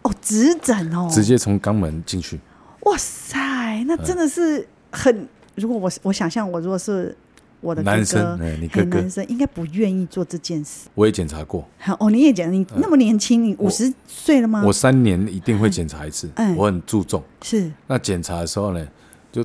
[0.03, 2.41] 哦，指诊哦，直接从肛门进去。
[2.81, 3.39] 哇塞，
[3.87, 5.29] 那真的是很……
[5.55, 7.17] 如果我我想象，我如果是
[7.61, 10.89] 我的男生，你哥哥，男生应该不愿意做这件事。
[10.95, 11.65] 我也检查过。
[11.79, 14.63] 好哦，你也检，你那么年轻，你五十岁了吗？
[14.67, 17.23] 我三年一定会检查一次，嗯我很注重。
[17.43, 17.71] 是。
[17.87, 18.87] 那检查的时候呢，
[19.31, 19.45] 就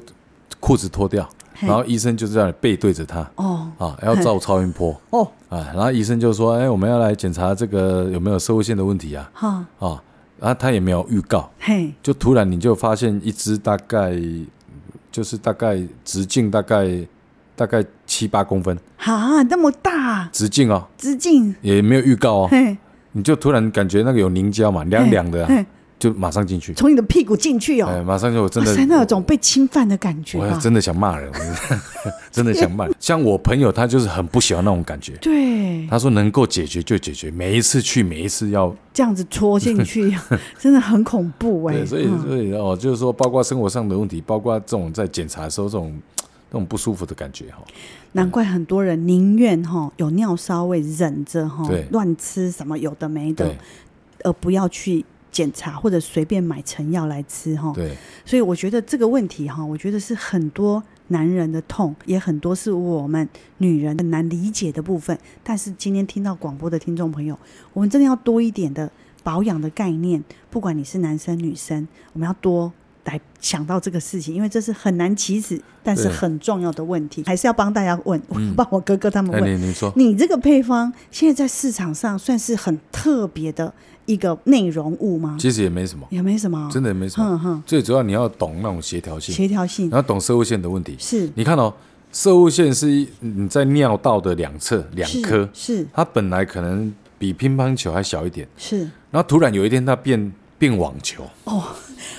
[0.60, 1.28] 裤子脱掉。
[1.62, 10.02] 然后医生就在那里背对着他，哦，啊，要照超音波，哦，啊，然后医生就说，哎，我们要来检查这个有没有社会线的问题啊，哈，啊，
[10.40, 14.14] 然后他也没有预告，嘿，就突然你就发现一只大概
[15.12, 16.88] 就是大概直径大概
[17.56, 21.54] 大概七八公分，啊，那么大，直径哦，直径。
[21.62, 22.78] 也没有预告哦，嘿，
[23.12, 25.66] 你就突然感觉那个有凝胶嘛，凉凉的。
[26.00, 31.30] 就马上进去，从你的屁股进去哦，哎，马上就真的，那种被侵犯的感觉，我真的想骂人，
[32.32, 32.88] 真的想骂。
[33.02, 35.12] 像我朋友，他就是很不喜欢那种感觉。
[35.18, 40.16] 对，他说能够解决就解决，每一次去，每一次要这样子戳进去，
[40.58, 41.86] 真的很恐怖哎。
[41.86, 45.94] 所以，所以哦，就是说，包括生活上的问题，包括这种在检查的时候，这种
[46.50, 47.58] 那种不舒服的感觉哈。
[48.14, 53.54] 难怪很多人宁愿哈有尿骚味忍着哈，乱吃什么有的没的，
[54.24, 55.04] 而不要去。
[55.40, 63.26] 检查或者随便买成药来吃哈，对，所以我觉得这个问题哈，我觉得是很多男人的痛，也很多是我们
[63.60, 65.18] 女人很难理解的部分。
[65.42, 67.40] 但是今天听到广播的听众朋友，
[67.72, 68.92] 我们真的要多一点的
[69.24, 72.74] 保养的概念，不管你是男生女生，我们要多
[73.10, 78.22] 来想到这个事情，因为这是很难启齿，但是很重要的问题，还是要帮大家问，
[78.56, 79.60] 帮我哥哥他们问。
[79.60, 83.74] 你你说，你这个配方现在在市场上算是很特别的。
[84.06, 85.38] 一个内容物吗？
[85.40, 87.64] 其实也没什么，也没什么，真的也没什么。
[87.64, 90.96] 最主要你要懂那种协调性，协调性，然后懂社会线的问题。
[90.98, 91.72] 是，你看哦，
[92.12, 92.88] 射物线是
[93.20, 98.80] 你在尿道的两侧两颗，是它本来可能比乒乓球还小一点，是，
[99.12, 101.64] 然后突然有一天它变变网球，哦。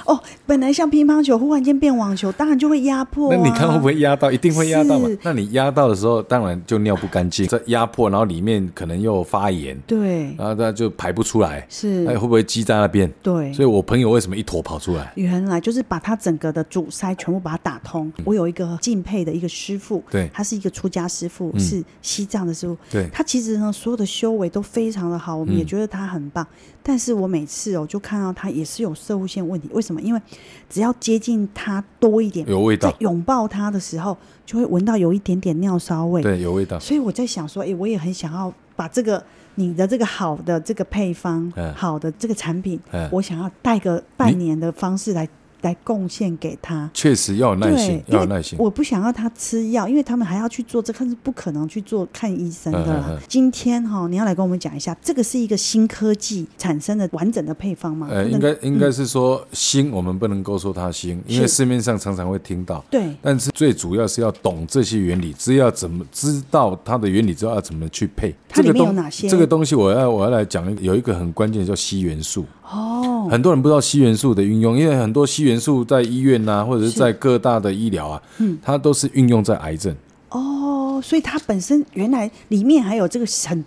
[0.07, 3.37] 哦，本来像乒乓球，忽然间变网球，当然就会压迫、啊。
[3.37, 4.31] 那你看会不会压到？
[4.31, 5.09] 一定会压到嘛。
[5.23, 13.11] 那你压到的时候，当然就尿不干净，这压迫，然后里面可能又发炎，对，然后它就排不出来，是，那会不会积在那边？
[13.23, 13.53] 对。
[13.53, 15.13] 所以我朋友为什么一坨跑出来？
[15.17, 18.11] 原来就是把他整个的阻塞全部把它打通。
[18.19, 26.45] 嗯、我有一个敬佩的一个师傅，对，他是一个出家师傅，嗯、是西藏的师傅，对，他其实呢所有的修为都非常的好，我们也觉得他很棒。
[26.45, 30.01] 嗯、但是我每次哦就看到他也是有射物线问题，为什么？
[30.01, 30.21] 因为
[30.69, 32.91] 只要接近它多一点，有味道。
[32.91, 36.23] 在拥抱它的时候，就会闻到有一点点尿骚味。
[36.23, 36.79] 对，有味道。
[36.79, 39.23] 所以我在想说，哎、欸，我也很想要把这个
[39.57, 45.29] 你的这个好的这个配方，嗯、好的这个产品，嗯、我想要带个半年的方式来。
[45.63, 48.59] 来贡献给他，确实要有耐心，要有耐心。
[48.59, 53.19] 我不想要他吃药，因为他们还要去做这个，是不可能去做看医生的啦。
[53.29, 58.09] 今天哈，你要来跟我们讲一下，这个是一个新科技产生的完整的配方吗？
[58.11, 62.85] 呃，应该应该是说新，我们不能够说它新，因为市面上常常会听到。
[62.91, 68.35] 对，但是最主要是要懂这些原理，知要怎么知道它的原理，知道要怎么去配。
[68.49, 69.29] 它里面有哪些？
[69.29, 72.45] 这个东西我要我要来讲，有一个很关键的叫硒元素。
[72.73, 79.95] 哦，很多人不知道硒元素的运用，因为很多硒元素在医院呐、啊，或者是在各大的医疗啊，嗯，它都是运用在癌症。
[80.29, 83.65] 哦，所以它本身原来里面还有这个很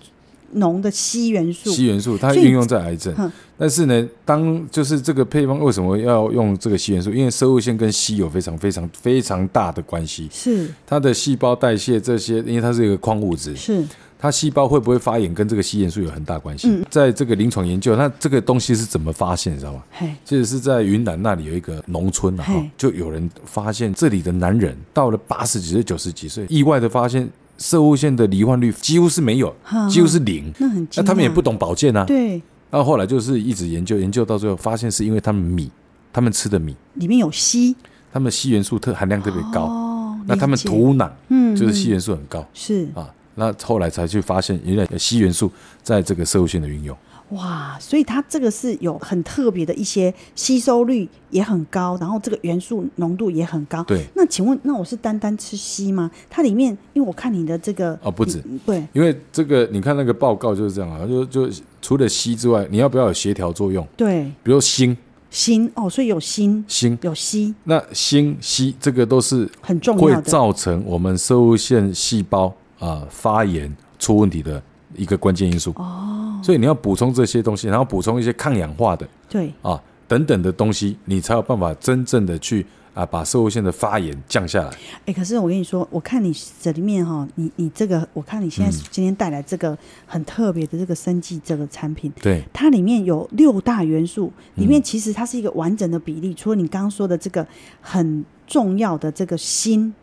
[0.53, 1.69] 浓的硒元素。
[1.71, 3.13] 硒元素它运用在癌症，
[3.57, 7.11] 但是呢，当就是这个配方为什么要用这个硒元素？
[7.11, 10.29] 因为生物腺跟硒有非常非常非常大的关系。
[10.31, 13.53] 是它的细胞代谢这些，因为它是一个矿物质。
[13.55, 13.83] 是。
[14.23, 16.69] 它细胞会不会发炎，跟这个硒元素有很大关系。
[16.69, 19.83] 嗯、在这个临床研究，那这个东西是怎么发现，你知道吗？
[19.91, 29.53] 嘿其实是在云南那里有一个农村啊，嘿就有人发现这里的男人到了八十几岁、九十几岁，意外的发现色物腺的罹患率几乎是没有，
[29.89, 30.53] 几乎是零。
[30.57, 32.05] 那很，那他们也不懂保健啊。
[32.05, 32.41] 对。
[32.71, 35.69] 那后后来就是一直研究，研究到最后发现是因为他们米，
[36.13, 37.75] 他们吃的米里面有硒，
[38.13, 39.63] 他们硒元素特含量特别高。
[39.63, 40.17] 哦。
[40.25, 42.47] 那他们土壤，嗯，就是硒元素很高。
[42.53, 43.13] 是啊。
[43.35, 46.95] 那后来才去发现，原来硒元素在这个生物线的运用。
[47.29, 53.81] 哇，所以它这个是有很特别的一些吸收率也很高，然后这个元素浓度也很高。
[53.85, 54.05] 对。
[54.15, 56.11] 那请问，那我是单单吃硒吗？
[56.29, 58.43] 它里面，因为我看你的这个哦，不止。
[58.65, 58.85] 对。
[58.93, 61.49] 因为这个，你看那个报告就是这样啊，就就
[61.81, 63.87] 除了硒之外，你要不要有协调作用？
[63.97, 64.25] 对。
[64.43, 64.95] 比如锌。
[65.31, 66.63] 锌哦，所以有锌。
[66.67, 67.55] 锌有硒。
[67.63, 72.53] 那锌、硒这个都是很重要的，会造成我们生物腺细胞。
[72.83, 74.61] 啊，发炎出问题的
[74.93, 75.71] 一个关键因素。
[75.77, 79.53] 哦，所以你要补充这些东西，然后补充一些抗氧化的，对。
[79.61, 84.71] 啊，等等的东西，你才有办法真正的去啊，把社会腺的发炎降下来。
[85.05, 97.47] 哎，可是我跟你说，我看你这里面哈，你你这个，我看你现在今天带来这个很特别的这个生技这个产品，对，它里面有六大元素，里面其实它是一个完整的比例，除了你刚刚说的这个
[97.79, 99.93] 很重要的这个锌。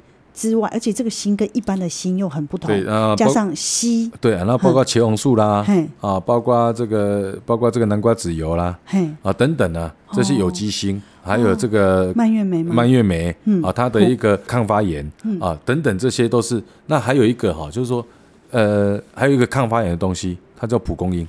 [0.40, 5.62] 之外，而且这个锌跟一般的锌又很不同，对啊，加上硒，对，然后包括茄红素啦，
[6.00, 9.06] 啊，包括这个，包括这个南瓜籽油啦，嘿。
[9.20, 13.62] 啊等等啊，这些有机锌，还有这个蔓越莓，蔓越莓，嗯。
[13.62, 15.04] 啊，它的一个抗发炎，
[15.38, 16.62] 啊等等，这些都是。
[16.86, 18.02] 那还有一个哈，就是说，
[18.50, 21.28] 呃，还有一个抗发炎的东西，它叫蒲公英。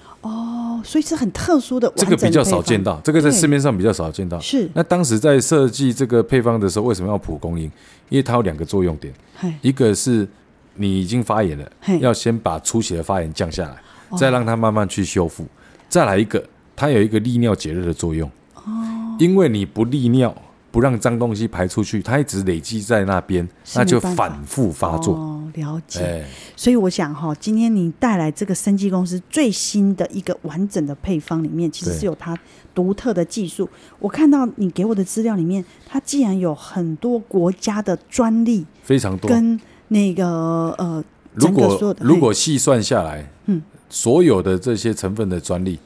[0.83, 4.39] 所以是很特殊的，这个比较少见到，这个在市面上比较少见到。
[4.39, 4.69] 是。
[4.73, 7.65] 那当时在设计这个配方的时候，为什么要蒲公英？
[8.09, 9.13] 因为它有两个作用点，
[9.61, 10.27] 一个是
[10.75, 13.77] 你已经发炎了，要先把出血的发炎降下来，
[14.17, 15.45] 再让它慢慢去修复。
[15.87, 16.43] 再来一个，
[16.75, 18.29] 它有一个利尿解热的作用。
[18.55, 19.15] 哦。
[19.19, 20.35] 因为你不利尿，
[20.71, 25.39] 不让脏东西排出去，它一直累积在那边，那就反复发作。
[25.55, 32.37] 了解，欸、所以我想哈，今天你带来这个生技公司最新的一个完整的配方里面，其实是有它
[32.73, 33.67] 独特的技术。
[33.99, 41.03] 我看到你给我的资料里面，它既然有很多国家的专利，非常多，跟那个呃，
[41.33, 45.77] 如果如果细算下来，嗯，所有的这些成分的专利。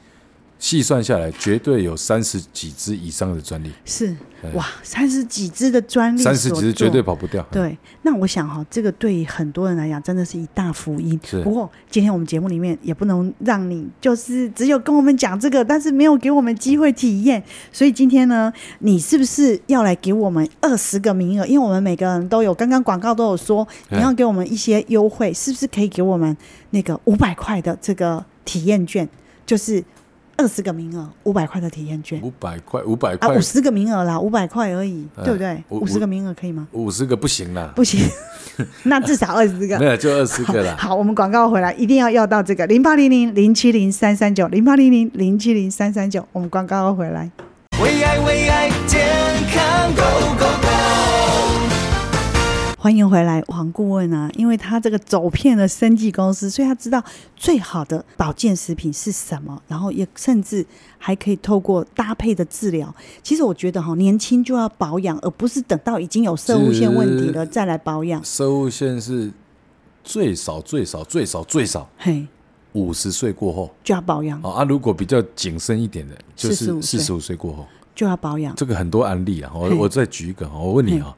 [0.58, 3.70] 细算下来，绝对有三十几支以上的专利。
[3.84, 4.16] 是
[4.54, 7.44] 哇，三十几支的专利，三十几支绝对跑不掉。
[7.50, 11.18] 对，那我想哈，这个对很多人来讲，真的是一大福音。
[11.24, 11.42] 是。
[11.42, 17.42] 不过今天我们节目里面也不能让你就是只有跟我们讲这个，但是没有给我们机会体验。
[17.72, 21.46] 所以今天呢，你是不是要来给我们二十个名额？
[21.46, 26.36] 因为我们每个人都有，刚刚广告都有说，你要给我们一些优惠，是不是可以给我们
[26.70, 29.06] 那个五百块的这个体验券？
[29.44, 29.84] 就是。
[30.36, 32.20] 二十个名额，五百块的体验券。
[32.22, 35.62] 五百块，五百块，五十个名额啦，五百块而已，对不对？
[35.70, 36.68] 五十个名额可以吗？
[36.72, 38.00] 五十个不行啦，不行，
[38.84, 39.78] 那至少二十个。
[39.78, 40.76] 没有，就二十个啦。
[40.78, 46.26] 好，我们广告回来，一定要要到这个零八零零零七零三三九零八零零零七零三三九。
[46.32, 47.30] 我们广告回来。
[47.82, 49.06] 为爱为爱健
[49.52, 50.45] 康 Go！
[52.86, 57.02] 欢迎回来，黄顾问啊，因为他这个走遍了生技公司，所以他知道
[57.34, 60.64] 最好的保健食品是什么，然后也甚至
[60.96, 62.94] 还可以透过搭配的治疗。
[63.24, 68.24] 其实我觉得哈，年轻就要保养，而不是等到已经有生物线问题了再来保养。
[68.24, 69.32] 生物线是
[70.04, 72.24] 最少最少最少最少，嘿，
[72.74, 74.40] 五十岁过后就要保养。
[74.42, 78.54] 啊，如果比较谨慎一点的，就是四十五岁过后就要保养。
[78.54, 81.12] 这个很多案例啊，我我再举一个，我问你啊。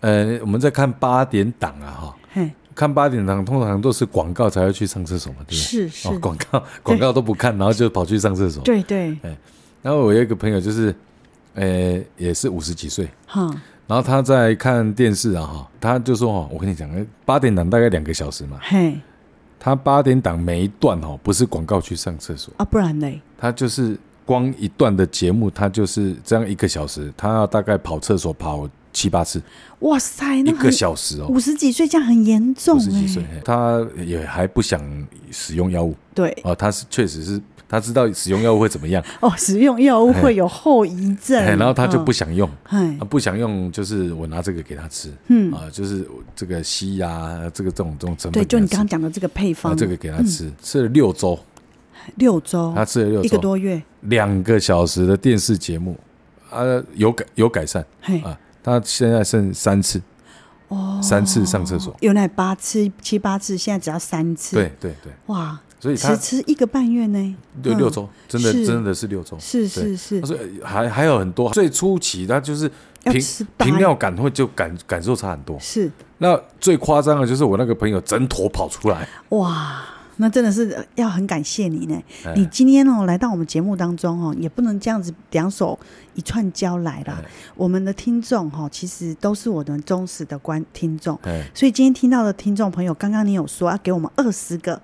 [0.00, 2.42] 呃，我们在看八点档啊，哈，
[2.74, 5.56] 看八点档通常都是广告才会去上厕所嘛，对不对？
[5.56, 8.62] 是是，广告广告都不看，然后就跑去上厕所。
[8.62, 9.10] 对对。
[9.22, 9.36] 哎，
[9.82, 10.94] 然后我有一个朋友，就是，
[11.54, 13.50] 呃，也是五十几岁，哈，
[13.88, 16.88] 然后他在看电视啊，哈，他就说，哦，我跟你讲，
[17.24, 18.96] 八点档大概两个小时嘛，嘿，
[19.58, 23.20] 他八点档每一段哦，不是广告去上厕所啊，不然呢？
[23.36, 28.68] 他就是光一段的节目，他就是这样一个小时，他要大概跑厕所跑。
[28.98, 29.40] 七八次，
[29.80, 32.76] 哇塞，那一个小时哦，五十几岁这样很严重。
[32.76, 34.82] 五十几岁，他也还不想
[35.30, 35.94] 使用药物。
[36.12, 39.00] 对，哦，他是确实是，他知道使用药物会怎么样。
[39.22, 42.50] 哦，使用药物会有后遗症，然后他就不想用。
[42.64, 45.12] 哎，不想用，就是我拿这个给他吃。
[45.28, 48.32] 嗯啊，就是这个西呀，这个这种这种成分。
[48.32, 51.38] 对，就你刚刚讲的这个配方，这个给他吃，吃了六周。
[52.16, 55.96] 六周，他吃了六周，一个多月，两个小时的电视节目，
[56.50, 56.62] 啊，
[56.94, 57.84] 有改有改善。
[58.00, 58.36] 嘿啊。
[58.68, 60.00] 他现在剩三次，
[60.68, 64.56] 哦，三次上厕所，原来八次七八次，现在只要三次。
[64.56, 65.58] 对对对，哇！
[65.80, 70.20] 所以他只吃一个半月呢，六六周，真的真的是六周，是是是。
[70.20, 72.68] 他说还还有很多，最初期他就是
[73.04, 73.22] 平
[73.56, 75.88] 平尿感会就感感受差很多，是。
[76.18, 79.84] 那最夸张的就是我那个朋友整坨跑出来，哇！
[80.18, 82.00] 那真的是要很感谢你呢。
[82.34, 85.78] 你今天哦来到我们节目当中哦，也不能这样子两手
[86.14, 87.22] 一串交来啦。
[87.54, 91.18] 我们的听众哈，其实都是我的忠实的观听众。
[91.54, 94.80] 所以今天听到的听众朋友，刚刚你有说要给我们二十个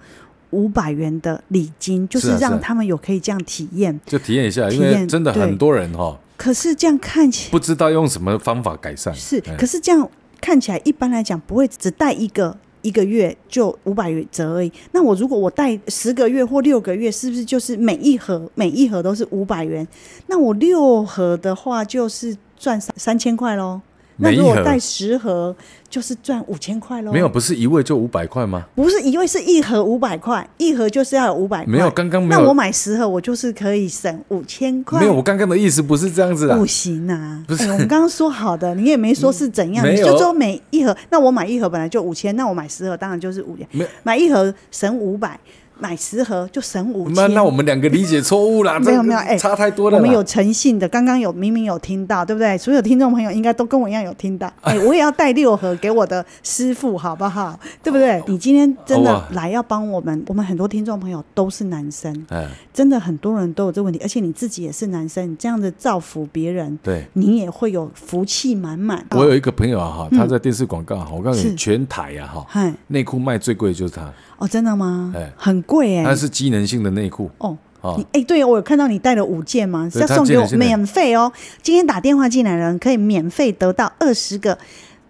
[0.50, 6.18] 五百元的礼金，就是让他们有可以这样体验，就体验一下，因为真的很多人哈。
[6.36, 9.12] 可是这样看起来不知道用什么方法改善。
[9.14, 10.08] 是，可是这样
[10.40, 12.56] 看起来一般来讲不会只带一个。
[12.84, 14.70] 一个月就五百元折而已。
[14.92, 19.84] 那我如果我带十个月或六个月，是不是就是每一盒每一盒都是五百元？
[20.28, 23.80] 那我六盒的话就是赚三三千块喽。
[24.16, 25.54] 那如果带十盒，
[25.90, 27.12] 就是赚五千块喽。
[27.12, 28.64] 没有，不是一位就五百块吗？
[28.74, 31.72] 不是一位，是一盒五百块，一盒就是要有五百块。
[31.72, 32.40] 没有，刚刚没有。
[32.40, 35.00] 那我买十盒，我就是可以省五千块。
[35.00, 36.56] 没有，我刚刚的意思不是这样子啊。
[36.56, 40.96] 不行啊，不是、欸、我们刚刚说好的，你也没说是怎样， 嗯、你就说每一盒。
[41.10, 43.66] 那我买一盒本来就五千，那我买十盒当然就是五千。
[43.72, 45.38] 没有，买一盒省五百。
[45.78, 49.96] 买十盒就省五千，那那我们两个理解错误了，没有没有，哎，差太多了。
[49.96, 52.56] 我们有诚信的，刚刚有明明有听到，对不对？
[52.56, 54.50] 所有听众朋友应该都跟我一样有听到。
[54.60, 57.58] 哎， 我也要带六盒给我的师傅，好不好？
[57.82, 58.22] 对不对？
[58.26, 69.04] 你今天真的来要帮我们，我们很多听众朋友都是男生，哎，真的很多人都有这个问题，而且你自己也是男生，你这样子造福别人，对，你也会有福气满满。
[69.10, 74.12] 我有一个朋友啊，哈，他在电视广告，我告诉你，全台呀，哈，内裤卖最贵的就是他。
[74.38, 75.12] 哦，真的吗？
[75.16, 76.04] 哎，很贵哎。
[76.04, 77.56] 它是机能性的内裤哦。
[77.80, 79.88] 哦，哎，对，我有看到你带了五件吗？
[79.92, 81.30] 是要送给我免费哦。
[81.62, 84.56] 今天打电话进来的人可以免费得到二十个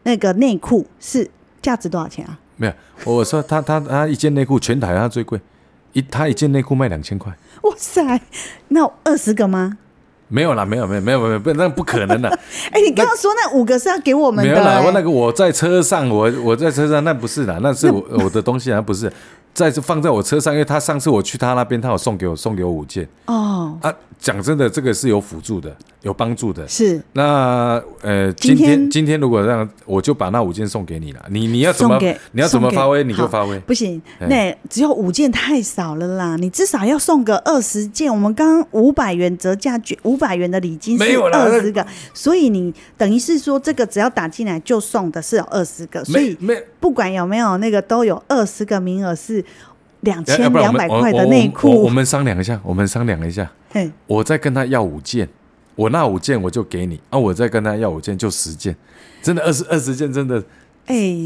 [0.03, 1.31] 那个内裤，是
[1.63, 2.39] 价值多少钱啊？
[2.57, 2.73] 没有，
[3.05, 5.41] 我说他他他一件内裤全台他最贵，
[5.93, 7.33] 一他一件内裤卖两千块。
[7.63, 8.21] 哇塞，
[8.69, 9.79] 那二十个吗？
[10.29, 12.29] 没有啦，没有没有没有没有，不那不可能的。
[12.73, 14.51] 哎，你刚刚说那五个是要给我们的？
[14.51, 19.13] 没有啦，我那个我在车上，我我在车上，那不是的，那是我我的东西，啊不是。
[19.55, 23.09] 在这放在我车上，因为他上次我去他那边，他有送给我送给我五件。
[23.27, 23.79] 哦。
[23.81, 26.67] 啊，讲真的，这个是有辅助的，有帮助的。
[26.69, 27.01] 是。
[27.13, 29.19] 那呃，今天今天？
[29.19, 31.99] 如果让我就把那五件送给你了，你你要怎么
[32.33, 33.05] 你要怎么发挥？
[33.05, 38.13] 你就发挥，不行，那只有五件太少了啦，你至少要送个二十件。
[38.13, 46.37] 我们刚刚五百元折价券，五百元的礼金是二十个，所以你等于是说这个只要打进来就送的是有二十个，所以
[46.85, 49.43] 不管有没有那个都有二十个名额是。
[50.01, 53.51] 两千两百块的内裤，我们商量一下，我们商量一下。
[53.71, 55.27] 嘿，我再跟他要五件，
[55.77, 58.77] 我那五件我就给你，啊，我再跟他要五件就十件，
[59.23, 60.45] 真的二十二十件，真的
[60.85, 61.25] 哎，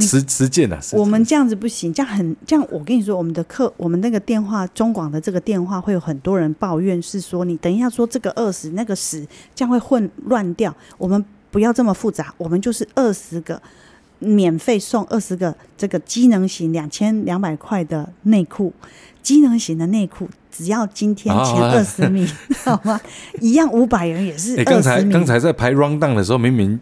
[0.00, 0.80] 实实践了。
[0.92, 2.66] 我们这样子不行，这样很这样。
[2.70, 9.20] 我跟你说，我们的客，我们那个电话中广的这个电话会有很多人抱怨，是说你等一下说这个二十那个十，
[9.54, 10.74] 这样会混乱掉。
[10.96, 13.60] 我们不要这么复杂，我们就是二十个
[14.24, 18.72] 免费送二十个这个机能型两千两百块的内裤，
[19.22, 22.26] 机能型的内裤，只要今天前二十名，
[22.64, 23.00] 好吗？
[23.40, 24.56] 一样五百元也是。
[24.56, 26.80] 哎，刚才刚才在排 round down 的时候，明明。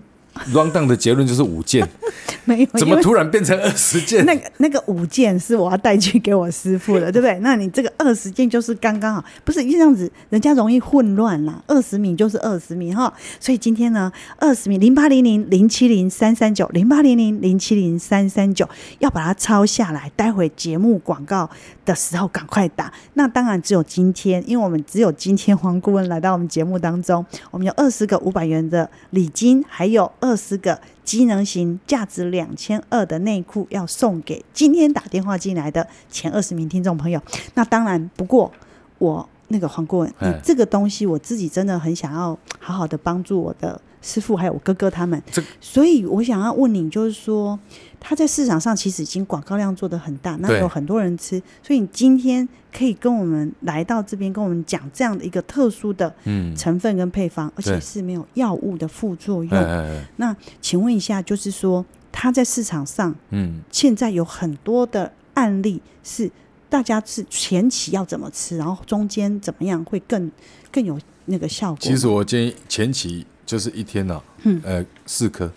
[0.53, 1.88] Run down 的结论就是五件，
[2.45, 4.24] 没有，怎么突然变成二十件？
[4.26, 7.38] 那个那个五件是我要带去给我师傅的，对不对？
[7.40, 11.62] 那你这个二十件就是刚刚好，不是这样子，人家容易混乱啦。
[11.66, 18.68] 二十米就是二十米哈，所以今天呢，二十米零八零零零七零三三九零八零零零七零三三九
[18.99, 21.49] 要把它抄下来，待会节目广告
[21.84, 22.93] 的时候赶快打。
[23.14, 30.11] 那当然只有今天，因为我们只有今天黄顾问来到我们节目当中，我们有二十个五百元的礼金，还有。
[30.20, 37.20] 二十个机能型、价值两千二的内裤要送给今天打电话进来的前二十名听众朋友。
[37.55, 38.51] 那当然，不过
[38.99, 45.22] 我那个黄顾问，这个东西我自己真的很想要好好的帮助我的师傅，还有我哥哥他们。
[45.61, 47.59] 所以我想要问你，就是说。
[48.05, 56.12] 他在市场上其实已经广告量做得很大，那有很多人吃，所以你今天可以跟我们来到这边，跟我们讲这样的一个特殊的
[56.57, 59.96] 成分跟配方，而且是没有药物的副作用。
[60.16, 66.28] 那请问一下，就是说他在市场上，嗯，现在有很多的案例是
[66.68, 70.28] 大家是前期要怎么吃，然后中间怎么样会更
[70.72, 71.78] 更有那个效果？
[71.80, 75.50] 其实我建议前期就是一天呢，嗯，呃，四颗。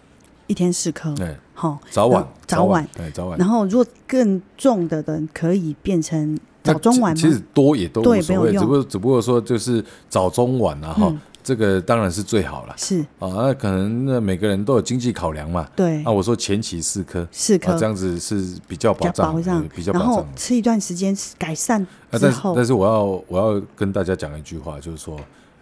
[0.48, 3.40] 一天四颗，对，好，早晚，早晚，对，早晚。
[3.40, 7.16] 然后，如果更重的人，可以变成早中晚吗？
[7.16, 12.76] 其实多也都无所谓，只不过只不过说就是早中晚啊，哈，这个当然是最好了。
[12.78, 15.66] 是啊，那可能那每个人都有经济考量嘛。
[15.74, 16.04] 对。
[16.04, 19.36] 那我说前期四颗，四颗这样子是比较保障，
[19.74, 20.06] 比较保障。
[20.06, 25.18] 然后吃一段时间改善之后，但是我要我要跟大家讲一句话，就是说。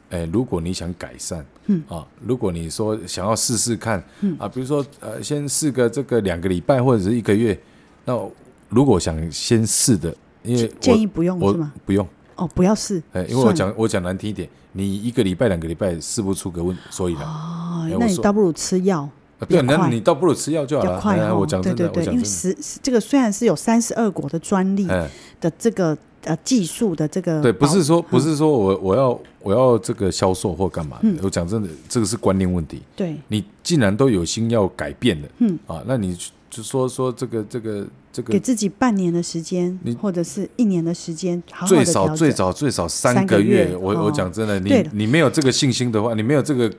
[0.10, 7.60] 哎，如果你想改善，嗯啊，如果你说想要试试看，嗯啊，比如说呃，先试个这个两个礼拜或者是一个月，
[8.06, 8.14] 那
[8.70, 11.74] 如果想先试的，因为建议不用是吗？
[11.86, 13.02] 不用哦，不要试。
[13.14, 19.10] 哎，因为我讲我讲难听一点，你一个礼拜两个礼拜试不出个问，所以呢，哦，那你倒不如吃药。
[19.50, 21.02] 对，那你倒不如吃药就好了。
[21.02, 24.86] 快我讲真的，对对对，因为十这个虽然是有三十二国的专利
[25.40, 25.98] 的这个。
[26.24, 32.82] 呃，技术的这个对，不是说不是说我我要我要这个销售或干嘛的，我讲真的，这个是观念问题。
[32.96, 36.18] 对，你既然都有心要改变的，嗯啊，那你
[36.50, 43.76] 就说说这个这个这个，给自己半年的时间，你或者是一年的时间，最少最少最少三个月。
[43.76, 46.72] 我我讲真的，你你没有这个信心的话，你没有这个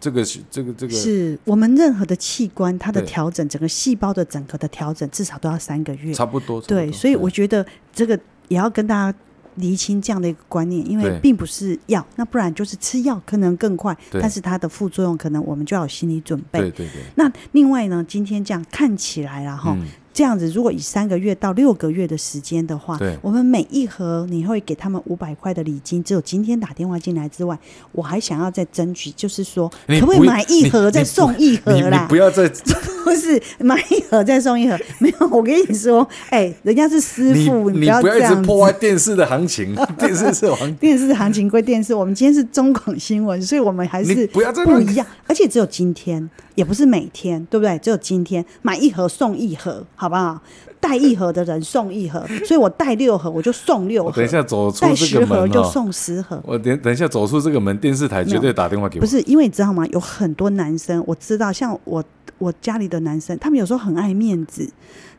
[0.00, 6.60] 这个这个这个，是我们任何的器官它的调整，整个细胞的整个的调整，至少都要三个月，差不多。
[6.62, 7.64] 对，所以我觉得
[7.94, 8.18] 这个。
[8.48, 9.18] 也要跟大家
[9.56, 16.60] 厘清这样的一个观念，因为并不是药，那不然就是吃药可能更快，但是它的副作用可能我们就要有心理准备。
[16.60, 17.02] 对对对。
[17.14, 19.76] 那另外呢，今天这样看起来了哈。
[19.78, 26.02] 嗯这样子，如果以三个月到六个月的时间的话，我们每一盒你会给他们五百块的礼金。
[26.02, 27.58] 只有今天打电话进来之外，
[27.90, 32.02] 我还想要再争取，就是说，可不可以买一盒再送一盒啦？
[32.02, 32.48] 你不要再
[33.04, 35.26] 不是买一盒再送一盒， 没有。
[35.28, 39.74] 我跟你说，哎，人家是师傅，你不要这样一直破坏电视的行情。
[39.98, 41.92] 电视是行，电视行情归电视。
[41.92, 45.04] 我们今天是中广新闻，所以我们还是不要这不一样。
[45.26, 46.30] 而且只有今天。
[46.54, 47.76] 也不是每天，对不对？
[47.80, 50.38] 只有今天买一盒送一盒，好不好？
[50.80, 54.12] 带一盒的人送一盒， 所以我带六盒，我就送六盒。
[54.12, 56.38] 等一下走出这个门，带十盒就送十盒。
[56.44, 59.00] 我等等一下走出这个门，电视台绝对打电话给我。
[59.00, 59.86] 不是因为你知道吗？
[59.86, 62.04] 有很多男生，我知道，像我
[62.36, 64.68] 我家里的男生，他们有时候很爱面子。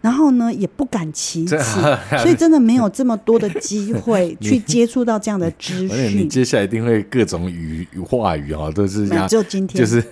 [0.02, 1.58] 然后呢，也不敢启齿，
[2.22, 6.16] 所以真的没有这么多的机会 去接触到这样的资讯。
[6.16, 10.04] 你接下来一定会各种语话语啊，都是只有今天，就是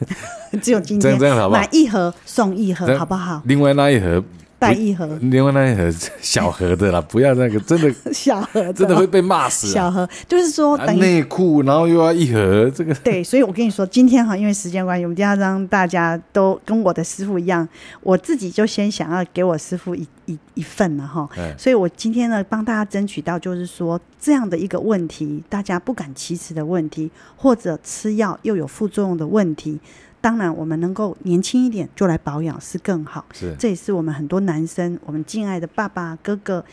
[0.64, 1.62] 只有今天，这样好不好？
[1.62, 3.44] 买一盒送一盒，好不好？
[3.46, 4.24] 另外那一盒。
[4.64, 5.91] 带一盒，另外那一盒
[6.22, 9.68] 小盒的啦， 不要那个真的 小盒，真的会被骂死。
[9.68, 10.07] 小盒。
[10.28, 12.93] 就是说，等内裤，然后又要一盒，这个。
[12.95, 17.68] 对，所以我跟你说，今天哈，因为时间关系，我们今天要让大家都跟我的师傅一样，
[18.01, 29.80] 我自己就先想要给我师傅一一一份了哈，所以我今天呢，帮大家争取到，就是说这样的一个问题，大家不敢启齿的问题，或者吃药又有副作用的问题。
[30.24, 33.26] 当然，我们能够年轻一点就来保养是更好。
[33.34, 36.64] 是，这也是我们很多男生，我们敬爱的爸爸、哥哥、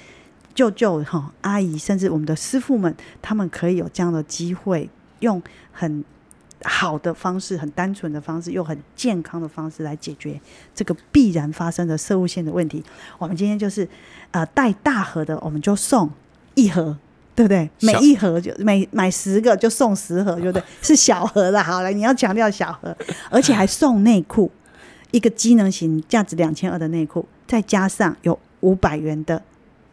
[0.55, 4.89] 舅舅、哈阿姨，甚至我们的师傅们，他们可以有这样的机会，
[5.19, 5.43] 用
[5.73, 6.05] 很
[6.63, 10.41] 好的方式，很单纯的方式，又很健康的方式来解决
[10.73, 12.85] 这个必然发生的射物线的问题。
[13.19, 13.89] 我们今天就是
[14.31, 16.09] 呃带大盒的，我们就送
[16.55, 16.97] 一盒，
[17.41, 17.71] 对不对？
[17.81, 20.63] 每一盒就每买十个就送十盒，对不对？
[20.83, 22.95] 是小盒的，好了，你要强调小盒，
[23.31, 24.51] 而且还送内裤，
[25.11, 29.43] 一个机能型价值两千二的内裤，再加上有五百元的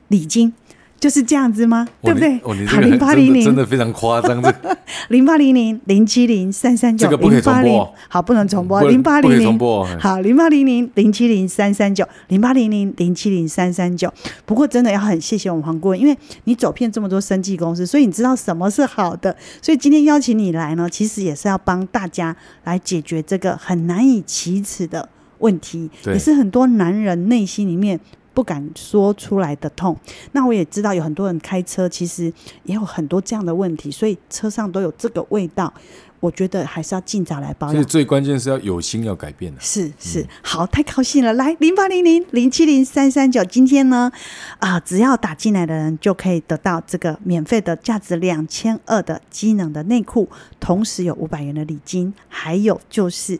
[0.09, 0.53] 礼金。
[0.99, 1.87] 就是这样子吗？
[2.01, 2.39] 对不对？
[2.39, 4.41] 好，零八零零真的非常夸张。
[4.41, 4.53] 这
[5.09, 7.93] 零八零零零七零三三九，这个不可以重播。
[8.09, 8.81] 好，不能重播。
[8.89, 9.59] 零八零零
[9.99, 14.11] 好，零八零零零七零三三九，零八零零零七零三三九。
[14.45, 19.35] 不过真的要很谢谢我们黄顾问，因为你走遍这么多生技公司，所以你知道什么是好的。
[19.61, 27.99] 所以今天邀请你来呢，其实也是要帮大家来解决这个很难以启齿的问题，也是很多男人内心里面。
[28.37, 29.97] 不敢说出来的痛，
[30.33, 32.31] 那我也知道有很多人开车，其实
[32.65, 35.73] 也有很多这样的问题，所以车上都有这个味道。
[36.19, 37.73] 我觉得还是要尽早来保养。
[37.73, 39.59] 所以最关键是要有心要改变的。
[39.59, 41.33] 是是，嗯、好，太高兴了！
[41.33, 44.11] 来零八零零零七零三三九，今天呢
[44.59, 50.29] 啊、呃，只要打进来的人就可以得到这个免费的价值两千二的机能的内裤，
[50.59, 53.39] 同时有五百元的礼金，还有就是。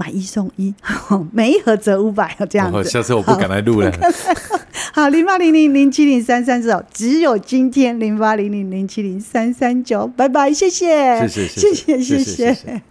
[0.00, 0.74] 买一送一，
[1.30, 2.78] 每一盒折五百，这样子。
[2.78, 3.92] 哦，下次我不敢来录了。
[4.94, 12.02] 好， 零八零零零七零三三九，只有今天零八零零零七零三三九，拜拜，谢谢，谢谢，谢谢，谢谢。
[12.02, 12.82] 谢谢谢谢。